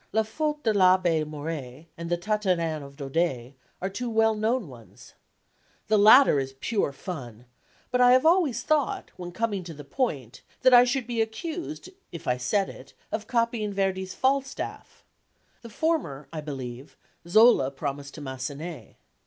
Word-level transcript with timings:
"La 0.13 0.23
Faute 0.23 0.63
de 0.63 0.73
l'Abbé 0.73 1.23
Mouret 1.23 1.85
and 1.95 2.09
the 2.09 2.17
Tartarin 2.17 2.81
of 2.81 2.95
Daudet 2.95 3.53
are 3.83 3.87
two 3.87 4.09
well 4.09 4.33
known 4.33 4.67
ones. 4.67 5.13
The 5.89 5.97
latter 5.99 6.39
is 6.39 6.55
pure 6.59 6.91
fun, 6.91 7.45
but 7.91 8.01
I 8.01 8.13
have 8.13 8.25
always 8.25 8.63
thought, 8.63 9.11
when 9.15 9.31
coming 9.31 9.63
to 9.63 9.75
the 9.75 9.83
point, 9.83 10.41
that 10.63 10.73
I 10.73 10.85
should 10.85 11.05
be 11.05 11.21
accused, 11.21 11.89
if 12.11 12.27
I 12.27 12.37
set 12.37 12.67
it, 12.67 12.93
of 13.11 13.27
copying 13.27 13.73
Verdi's 13.73 14.15
Falstaff. 14.15 15.03
The 15.61 15.69
former, 15.69 16.27
I 16.33 16.41
believe, 16.41 16.97
Zola 17.27 17.69
promised 17.69 18.15
to 18.15 18.21
Massenet. 18.21 18.95